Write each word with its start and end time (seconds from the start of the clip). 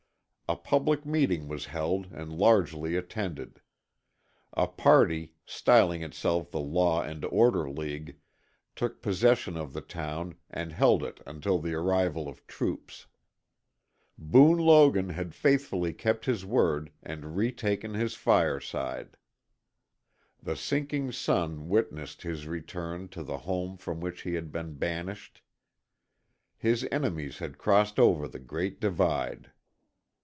A 0.49 0.57
public 0.57 1.05
meeting 1.05 1.47
was 1.47 1.67
held 1.67 2.07
and 2.11 2.37
largely 2.37 2.97
attended. 2.97 3.61
A 4.51 4.67
party, 4.67 5.31
styling 5.45 6.03
itself 6.03 6.51
the 6.51 6.59
Law 6.59 7.01
and 7.03 7.23
Order 7.23 7.69
League, 7.69 8.17
took 8.75 9.01
possession 9.01 9.55
of 9.55 9.71
the 9.71 9.79
town 9.79 10.35
and 10.49 10.73
held 10.73 11.03
it 11.03 11.21
until 11.25 11.57
the 11.57 11.73
arrival 11.73 12.27
of 12.27 12.45
troops. 12.47 13.07
Boone 14.17 14.57
Logan 14.57 15.07
had 15.07 15.33
faithfully 15.33 15.93
kept 15.93 16.25
his 16.25 16.45
word 16.45 16.91
and 17.01 17.37
retaken 17.37 17.93
his 17.93 18.15
fireside. 18.15 19.15
The 20.43 20.57
sinking 20.57 21.13
sun 21.13 21.69
witnessed 21.69 22.23
his 22.23 22.45
return 22.45 23.07
to 23.11 23.23
the 23.23 23.37
home 23.37 23.77
from 23.77 24.01
which 24.01 24.23
he 24.23 24.33
had 24.33 24.51
been 24.51 24.73
banished. 24.73 25.41
His 26.57 26.85
enemies 26.91 27.37
had 27.37 27.57
crossed 27.57 27.97
over 27.97 28.27
the 28.27 28.39
great 28.39 28.81
divide. 28.81 29.51